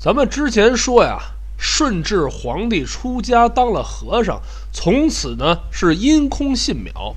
[0.00, 1.18] 咱们之前说呀，
[1.56, 4.40] 顺治皇帝出家当了和尚，
[4.72, 7.16] 从此呢是因空信渺。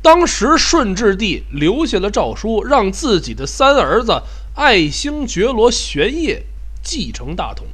[0.00, 4.22] 当时顺治帝留下了诏书，让自己的三儿子
[4.54, 6.44] 爱新觉罗玄烨
[6.84, 7.66] 继承大统。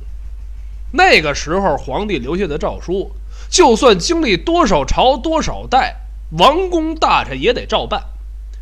[0.92, 3.12] 那个时候，皇帝留下的诏书，
[3.50, 5.96] 就算经历多少朝多少代，
[6.38, 8.02] 王公大臣也得照办。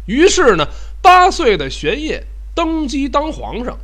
[0.06, 0.66] 于是呢，
[1.00, 3.78] 八岁的玄烨登基当皇上。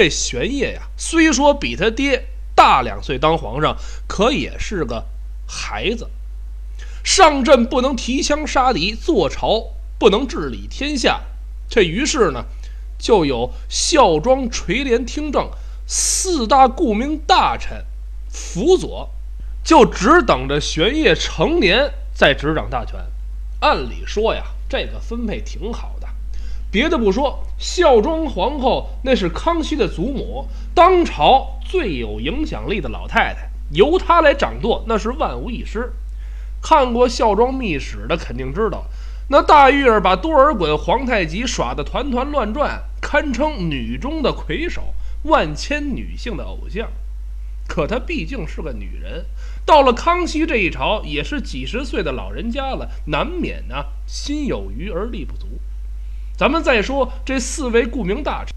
[0.00, 3.76] 这玄烨呀，虽说比他爹大两岁当皇上，
[4.08, 5.04] 可也是个
[5.46, 6.08] 孩子。
[7.04, 11.20] 上阵不能提枪杀敌，坐朝不能治理天下。
[11.68, 12.46] 这于是呢，
[12.98, 15.50] 就有孝庄垂帘听政
[15.86, 17.84] 四大顾命大臣
[18.30, 19.10] 辅佐，
[19.62, 22.98] 就只等着玄烨成年再执掌大权。
[23.60, 26.08] 按理说呀，这个分配挺好的。
[26.70, 35.92] 别的不说，孝庄皇后那是康熙的祖母，当朝最有影响力的老太太，由她来掌舵那是万无一失。
[36.62, 38.84] 看过《孝庄秘史》的肯定知道，
[39.30, 46.88] 那大玉儿把多尔衮、皇太极耍得团团乱转，堪称女中的魁首，万千女性的偶像。
[47.66, 49.24] 可她毕竟是个女人，
[49.66, 55.46] 到了康熙这一朝，也是几十岁的老人家了，难免呢心有余而力不足。
[56.40, 58.54] 咱们再说这四位顾名大臣，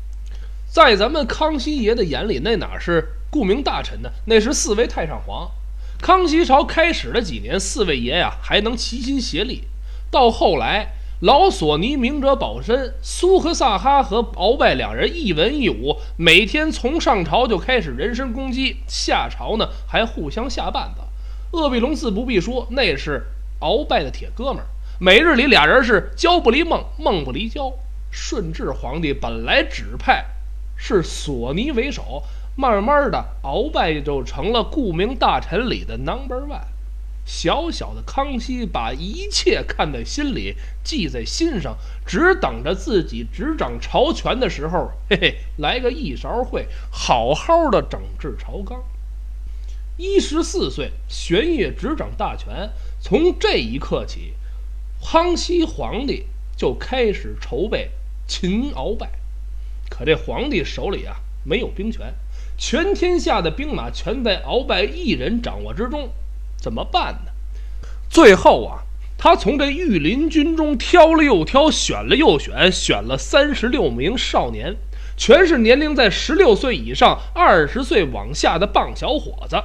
[0.69, 4.09] 在咱们康熙爷的眼里，那哪是顾名大臣呢？
[4.23, 5.51] 那是四位太上皇。
[5.99, 9.65] 康熙朝开始的几年，四位爷呀还能齐心协力。
[10.09, 21.01] 到后来，老索尼、明哲保身、苏和萨哈和鳌拜两人一文一武，每天从上朝就开始人身攻击，下朝呢还互相下绊子。
[21.51, 23.25] 鄂必隆自不必说，那是
[23.59, 24.67] 鳌拜的铁哥们儿，
[24.99, 27.73] 每日里俩人是交不离梦，梦不离交。
[28.11, 30.25] 顺治皇帝本来指派
[30.75, 32.23] 是索尼为首。
[32.55, 36.61] 慢慢的，鳌拜就成了顾名大臣里的 number one。
[37.25, 41.75] 小小的康熙把一切看在心里，记在心上，
[42.05, 48.83] 只等着自己执掌朝权的时候，嘿嘿，来个一勺烩，好好的整治朝纲。
[49.97, 54.35] 一十四岁，玄烨执掌大权，从这一刻起，
[55.05, 56.25] 康熙皇帝
[56.57, 57.91] 就开始筹备
[58.25, 59.11] 擒鳌拜。
[59.89, 62.15] 可这皇帝手里啊，没有兵权。
[62.57, 66.09] 全天下的兵马全在鳌拜一人掌握之中，
[66.57, 67.31] 怎么办呢？
[68.09, 74.77] 最后啊，他从这御林军中挑了又挑，选了又选，选了三十六名少年，
[75.15, 79.61] 全是年龄在十六岁以上、二十岁往下的棒小伙子。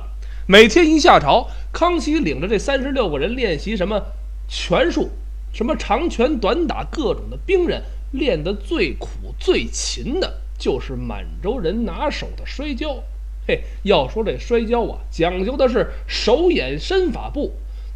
[0.47, 4.03] 每天一下朝，康熙领着这三十六个人练习什么
[4.49, 5.11] 拳术，
[5.53, 7.83] 什么长拳短打，各种的兵刃，
[8.13, 10.41] 练得最苦最勤的。
[10.59, 13.01] 就是满洲人拿手的摔跤，
[13.47, 17.53] 嘿，要说这摔跤啊，讲究的是手眼身法步，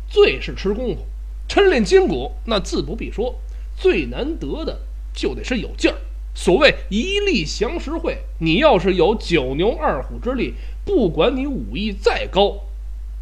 [0.08, 1.02] 最是吃功夫，
[1.48, 3.34] 抻练筋骨，那自不必说。
[3.76, 4.78] 最难得的
[5.12, 5.96] 就得是有劲儿。
[6.34, 12.60] 所谓一力降十会，你要是有九牛二虎之力，不管你武艺再高，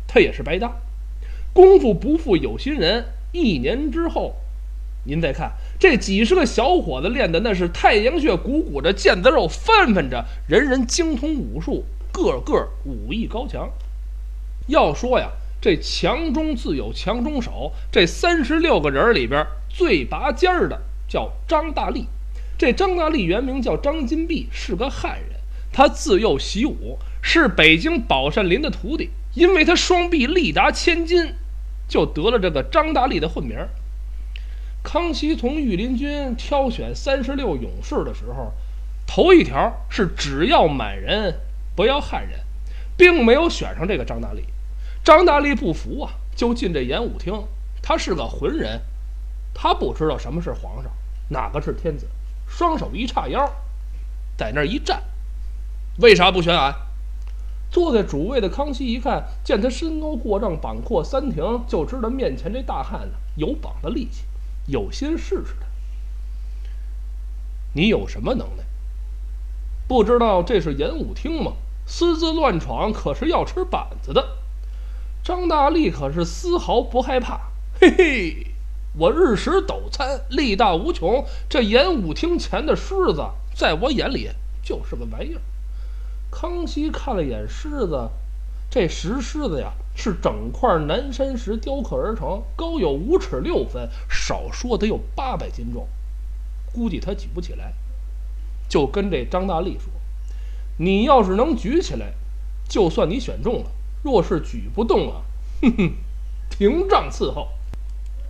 [0.06, 0.76] 他也是白搭。
[1.54, 4.36] 功夫不负有心人，一年之后。
[5.04, 13.70] 您再看这几十个小伙子练的那是太阳穴鼓鼓着，腱子肉翻翻着，人人精通武术，个个武艺高强。
[14.66, 22.06] 要说呀，这强中自有强中手，这三十六个人里边最拔尖儿的叫张大力。
[22.58, 25.40] 这张大力原名叫张金碧，是个汉人，
[25.72, 29.08] 他自幼习武，是北京宝善林的徒弟。
[29.32, 31.34] 因为他双臂力达千斤，
[31.90, 33.58] 就得了这个张大力的混名。
[34.82, 38.54] 康熙从御林军挑选三十六勇士的时候，
[39.06, 41.38] 头一条是只要满人，
[41.76, 42.40] 不要汉人，
[42.96, 44.46] 并没有选上这个张大力。
[45.04, 47.44] 张大力不服啊，就进这演武厅。
[47.82, 48.80] 他是个浑人，
[49.52, 50.92] 他不知道什么是皇上，
[51.28, 52.06] 哪个是天子，
[52.48, 53.52] 双手一叉腰，
[54.36, 55.02] 在那一站。
[55.98, 56.74] 为啥不选俺？
[57.70, 64.24] 坐在主位的康熙一看见他身高过丈，膀阔三庭，就知道面前这大汉呢有膀子力气。
[64.66, 65.66] 有心试试他，
[67.72, 68.64] 你有什么能耐？
[69.88, 71.52] 不知道这是演武厅吗？
[71.86, 74.36] 私自乱闯可是要吃板子的。
[75.24, 77.40] 张大力可是丝毫不害怕，
[77.80, 78.46] 嘿嘿，
[78.96, 81.24] 我日食斗餐，力大无穷。
[81.48, 83.24] 这演武厅前的狮子，
[83.54, 84.30] 在我眼里
[84.62, 85.40] 就是个玩意儿。
[86.30, 88.08] 康熙看了眼狮子，
[88.70, 89.72] 这石狮子呀。
[89.96, 95.86] 是整块南山石雕刻而成，高有五尺六分，少说得有八百斤重，
[96.72, 97.74] 估计他举不起来。
[98.66, 99.92] 就跟这张大力说
[100.78, 102.14] ：“你要是能举起来，
[102.66, 103.66] 就算你选中了；
[104.02, 105.22] 若是举不动了，
[105.60, 105.92] 哼哼，
[106.48, 107.48] 停杖伺候。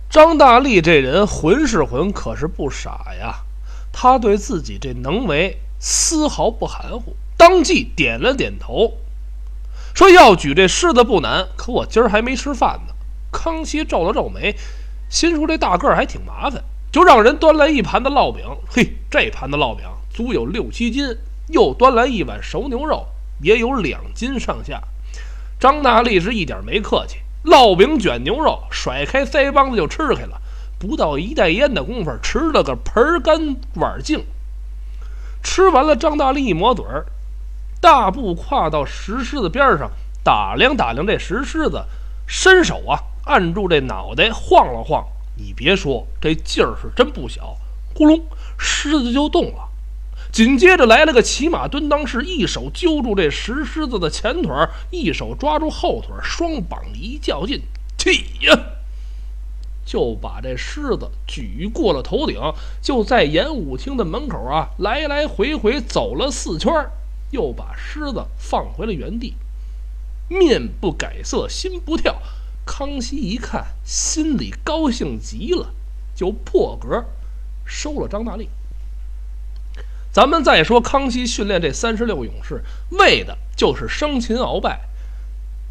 [0.09, 3.45] 张大力这人混是混，可是不傻呀。
[3.93, 8.99] 他对自己这能为丝毫不含糊，当即点了点头，
[9.95, 12.93] 说：“要举这狮子不难，可我今儿还没吃饭呢。”
[13.33, 14.55] 康熙皱了皱眉，
[15.09, 18.45] 心说：“这大个儿还挺麻烦。”就让人端来一盘子烙饼。
[18.69, 21.17] 嘿，这盘子烙饼足有六七斤。
[21.47, 23.07] 又端来一碗熟牛肉，
[23.41, 24.79] 也有两斤上下。
[25.59, 30.39] 张大力是一点没客气，烙饼卷牛肉，甩开腮帮子就吃开了。
[30.77, 34.23] 不到一袋烟的功夫，吃了个盆干碗净。
[35.41, 37.07] 吃完了，张大力一抹嘴儿，
[37.81, 39.91] 大步跨到石狮子边上，
[40.23, 41.83] 打量打量这石狮子，
[42.27, 45.03] 伸手啊按住这脑袋晃了晃。
[45.35, 47.57] 你别说，这劲儿是真不小。
[47.95, 48.23] 咕隆，
[48.57, 49.67] 狮子就动了。
[50.31, 54.53] 紧接着来了个骑马蹲裆式，一手揪住这石狮子的前腿，
[54.91, 57.63] 一手抓住后腿，双膀一较劲，
[57.97, 58.11] 起
[58.41, 58.57] 呀，
[59.83, 62.39] 就把这狮子举过了头顶，
[62.81, 66.91] 就在演武厅的门口啊，来来回回走了四圈儿，
[67.31, 69.35] 又把狮子放回了原地，
[70.29, 72.21] 面不改色，心不跳。
[72.65, 75.73] 康熙一看，心里高兴极了，
[76.15, 77.03] 就破格
[77.65, 78.49] 收了张大力。
[80.11, 84.81] 咱们再说，康熙训练这三十六勇士，为的就是生擒鳌拜。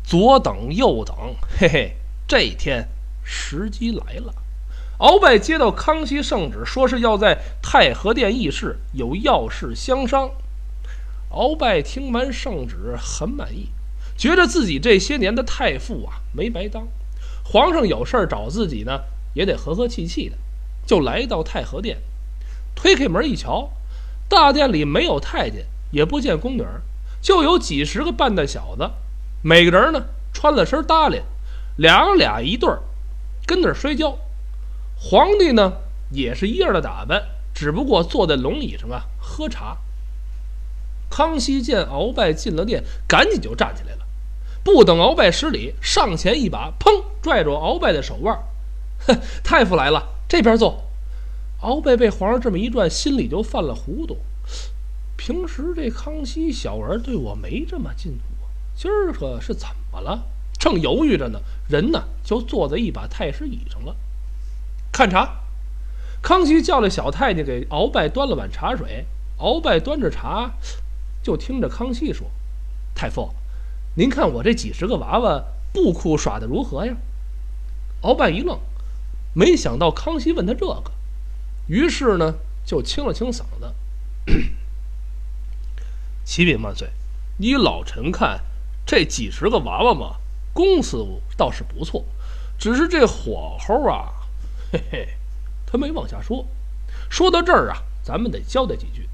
[0.02, 1.14] 左等右等，
[1.58, 1.96] 嘿嘿，
[2.26, 2.88] 这天
[3.22, 4.34] 时机来了。
[4.98, 10.30] 鳌拜接到康熙圣旨，说是要在太和殿议事，有要事相商。
[11.30, 13.68] 鳌拜听完圣旨，很满意，
[14.16, 16.88] 觉得自己这些年的太傅啊没白当。
[17.44, 19.02] 皇上有事儿找自己呢，
[19.34, 20.36] 也得和和气气的，
[20.84, 21.98] 就来到太和殿，
[22.74, 23.70] 推开门一瞧。
[24.28, 26.64] 大殿里没有太监，也不见宫女，
[27.20, 28.90] 就有几十个半大小子，
[29.42, 31.22] 每个人呢穿了身搭裢，
[31.76, 32.80] 俩俩一对儿，
[33.46, 34.18] 跟那儿摔跤。
[34.96, 35.74] 皇帝呢
[36.10, 37.22] 也是一样的打扮，
[37.54, 39.76] 只不过坐在龙椅上啊喝茶。
[41.10, 44.06] 康熙见鳌拜进了殿，赶紧就站起来了，
[44.62, 48.38] 不等鳌拜施礼，上前一把，砰，拽住鳌拜的手腕，
[49.06, 50.84] 哼，太傅来了，这边坐。
[51.62, 54.16] 鳌拜被皇上这么一转，心里就犯了糊涂。
[55.16, 60.22] 平时这康熙小儿对我没这么近乎，今儿可是怎么了？
[60.58, 63.96] 正犹豫着呢，人呢就坐在一把太师椅上了。
[64.92, 65.40] 看茶，
[66.22, 69.06] 康熙叫了小太监给鳌拜端了碗茶水。
[69.38, 70.52] 鳌拜端着茶，
[71.22, 72.30] 就听着康熙说
[72.94, 73.34] ：“太傅，
[73.94, 76.96] 您看我这几十个娃娃布库耍的如何呀？”
[78.02, 78.58] 鳌拜一愣，
[79.34, 80.92] 没想到康熙问他这个。
[81.66, 82.34] 于是呢，
[82.64, 83.74] 就清了清嗓子
[86.24, 86.90] ：“启禀万岁，
[87.38, 88.40] 依老臣看，
[88.86, 90.16] 这几十个娃娃嘛，
[90.52, 92.04] 功夫倒是不错，
[92.58, 94.12] 只是这火候啊，
[94.72, 95.08] 嘿 嘿。”
[95.66, 96.46] 他没往下说。
[97.08, 99.08] 说到这儿啊，咱们得交代几句：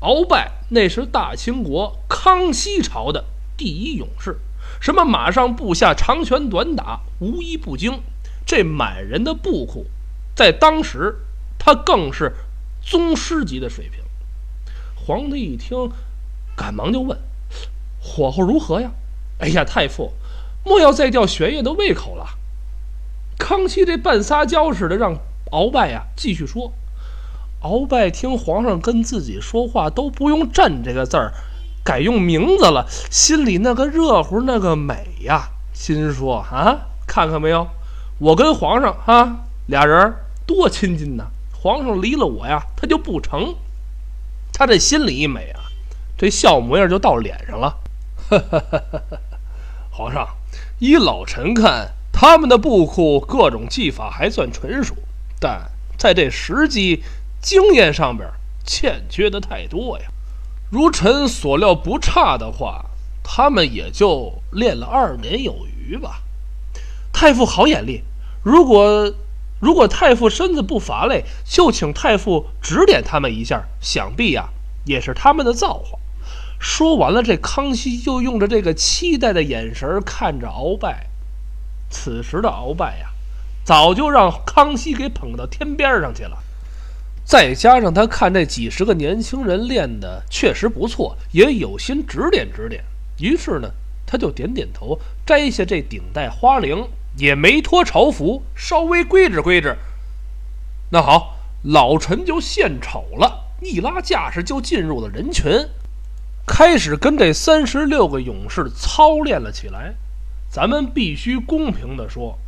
[0.00, 3.24] 鳌拜那是大清国康熙朝的
[3.56, 4.38] 第一勇士，
[4.80, 8.00] 什么马上步下长拳短打，无一不精。
[8.46, 9.86] 这满人的布库，
[10.34, 11.16] 在当时。
[11.60, 12.32] 他更是
[12.80, 14.00] 宗师级的水平。
[14.94, 15.90] 皇帝一听，
[16.56, 17.18] 赶忙就问
[18.00, 18.92] ：“火候如何呀
[19.38, 20.12] ？”“哎呀，太傅，
[20.64, 22.38] 莫要再吊玄烨的胃口了。”
[23.36, 25.18] 康熙这半撒娇似的让
[25.50, 26.72] 鳌拜呀继续说。
[27.62, 31.32] 鳌拜听皇上跟自己说话都不用“朕”这个字儿，
[31.84, 37.66] 改用名字了，心里那个热乎，那个美呀，心说：“啊，看看没有，
[38.18, 40.14] 我跟皇上啊俩人
[40.46, 41.26] 多亲近呐！”
[41.60, 43.56] 皇上离了我呀，他就不成。
[44.52, 45.60] 他这心里一美啊，
[46.16, 47.76] 这笑模样就到脸上了。
[49.90, 50.28] 皇上，
[50.78, 54.94] 依老臣看，他们的布库各种技法还算纯熟，
[55.40, 57.02] 但在这时机、
[57.40, 58.28] 经验上边
[58.64, 60.06] 欠缺的太多呀。
[60.70, 62.86] 如臣所料不差的话，
[63.22, 66.22] 他们也就练了二年有余吧。
[67.12, 68.02] 太傅好眼力，
[68.42, 69.12] 如果。
[69.60, 74.50] 如果太傅身子不乏累，就请太傅指点他们一下，想必呀
[74.84, 75.98] 也是他们的造化。
[76.60, 81.08] 说完了，这康熙就用着这个期待的眼神看着鳌拜。
[81.90, 83.10] 此时的鳌拜呀，
[83.64, 86.38] 早就让康熙给捧到天边上去了。
[87.28, 92.82] 再加上他看这几十个年轻人练的确实不错，也有心指点指点，
[93.18, 93.70] 于是呢，
[94.06, 96.88] 他就点点头，摘下这顶戴花翎。
[97.16, 99.76] 也没脱朝服，稍微规制规制。
[100.90, 105.68] 那好，老臣就献丑了，一拉架势就进入了人群。
[106.46, 109.94] 开始跟这三十六个勇士操练了起来。
[110.48, 112.38] 咱们必须公平地说，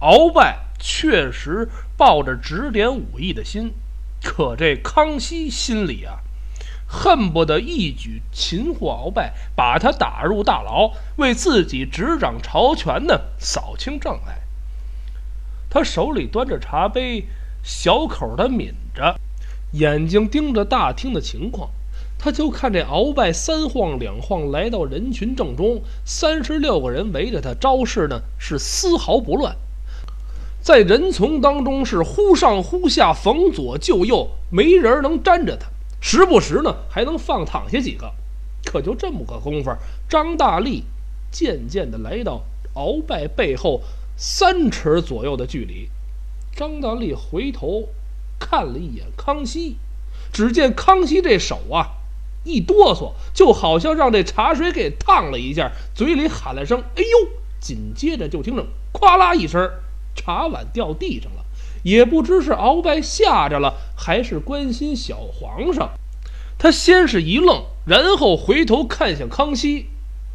[0.00, 3.72] 鳌拜确实抱着指点武艺的心，
[4.22, 6.18] 可这康熙心里啊，
[6.86, 14.40] 恨不得一举擒获鳌拜，把他打入大牢，为自己执掌朝权呢扫清障碍。
[15.68, 17.26] 他手里端着茶杯，
[17.62, 19.18] 小口的抿着，
[19.72, 21.70] 眼睛盯着大厅的情况。
[22.18, 29.54] 他就看这鳌拜三晃两晃来到人群正中，三十六个人围着他，招式呢是丝毫不乱，
[30.66, 35.68] 在人丛当中是忽上忽下，逢左就右，没人能粘着他。
[36.00, 38.12] 时不时呢还能放躺下几个。
[38.64, 39.70] 可就这么个功夫，
[40.08, 40.82] 张大力
[41.30, 42.42] 渐渐的来到
[42.74, 43.80] 鳌拜背后
[44.16, 45.88] 三尺左右的距离。
[46.56, 47.88] 张大力回头
[48.40, 49.76] 看了一眼康熙，
[50.32, 51.92] 只见康熙这手啊。
[52.42, 57.28] 一哆嗦，就好像让这茶水给烫了一下，嘴里喊了声“哎呦”，
[57.62, 59.70] 紧接着就听着“咵啦”一声，
[60.16, 61.44] 茶碗掉地上了。
[61.84, 65.92] 也不知是鳌拜吓着了，还是关心小皇上，
[66.58, 69.86] 他先是一愣，然后回头看向康熙。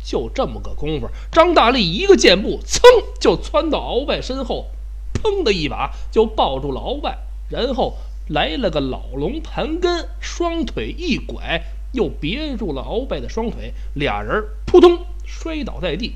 [0.01, 2.81] 就这么个功夫，张大力一个箭步，噌
[3.19, 4.67] 就窜到鳌拜身后，
[5.13, 7.17] 砰的一把就抱住了鳌拜，
[7.49, 7.97] 然后
[8.29, 11.63] 来了个老龙盘根，双腿一拐。
[11.93, 16.13] 又别住了鳌拜的双腿，俩人扑通摔倒在地。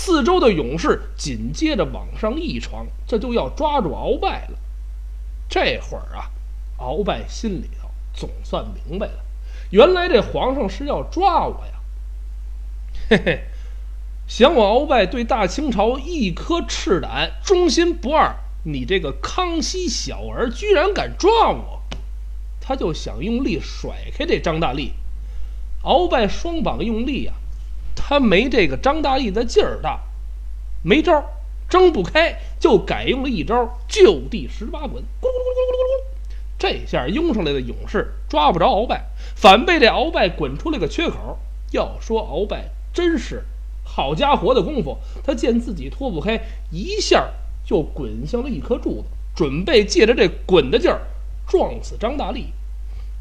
[0.00, 4.56] 四周的勇士紧接着往上一闯，这就要抓住鳌拜了。
[5.48, 6.30] 这会儿啊，
[6.78, 9.24] 鳌拜心里头总算明白了，
[9.70, 11.72] 原来这皇上是要抓我呀！
[13.10, 13.40] 嘿嘿，
[14.28, 21.82] 想我鳌拜对大清朝一颗赤胆，忠心不二，你这个康熙小儿居然敢抓我！
[22.60, 24.92] 他就想用力甩开这张大力。
[25.82, 27.32] 鳌拜双膀用力呀，
[28.08, 30.00] 他没这个张大力的劲儿大，
[30.82, 31.22] 没招，
[31.68, 36.04] 挣不开，就改用了一招就地十八滚，咕噜咕噜咕噜咕噜，
[36.58, 41.38] 这下拥上来的勇士抓不着鳌拜，反被这鳌拜滚出了个缺口。
[41.72, 43.44] 要说鳌拜真是
[43.84, 47.28] 好家伙的功夫，他见自己脱不开，一下
[47.62, 49.04] 就滚向了一颗柱子，
[49.36, 51.02] 准备借着这滚的劲儿
[51.46, 52.54] 撞死张大力。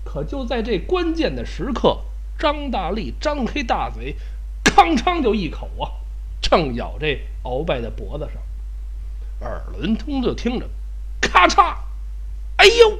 [0.06, 2.00] 可就在这关键的时刻。
[2.40, 4.16] 张大力张开大嘴，
[4.78, 5.90] 吭哧就一口啊，
[6.40, 8.40] 正咬这鳌拜的脖子上。
[9.42, 10.70] 耳轮通就听着，
[11.20, 11.78] 咔嚓！
[12.58, 13.00] 哎呦，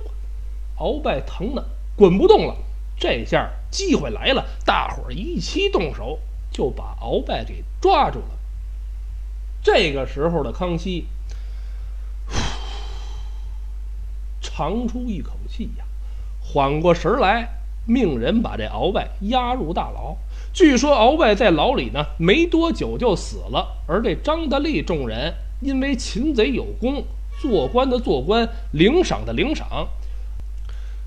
[0.80, 1.64] 鳌拜疼的
[1.96, 2.58] 滚不动了。
[2.98, 6.18] 这下机会来了，大伙儿一起动手，
[6.50, 8.40] 就把鳌拜给抓住了。
[9.62, 11.06] 这个时候的康熙，
[14.42, 15.86] 长出一口气呀，
[16.42, 17.54] 缓过神来。
[17.90, 20.18] 命人把这鳌拜押入大牢。
[20.58, 23.84] 据说鳌拜在牢里呢，没多久就死了。
[23.86, 27.04] 而这张大利众人因为擒贼有功，
[27.40, 29.88] 做官的做官，领赏的领赏。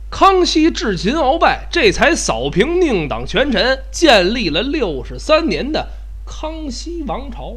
[0.08, 5.88] 康熙治擒鳌拜，这才扫平宁党权臣，建立了六十三年的
[6.24, 7.56] 康熙王朝。